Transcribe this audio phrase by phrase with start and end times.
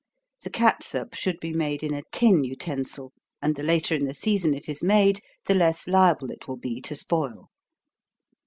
[0.41, 4.55] The catsup should be made in a tin utensil, and the later in the season
[4.55, 7.51] it is made, the less liable it will be to spoil.